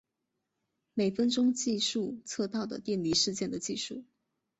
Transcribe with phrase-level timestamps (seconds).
[0.95, 4.03] 每分钟计数测到的电离事件的计数。